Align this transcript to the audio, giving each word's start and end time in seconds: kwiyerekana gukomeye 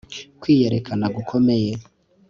kwiyerekana 0.41 1.05
gukomeye 1.15 1.71